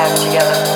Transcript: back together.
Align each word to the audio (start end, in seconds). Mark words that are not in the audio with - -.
back 0.00 0.18
together. 0.18 0.69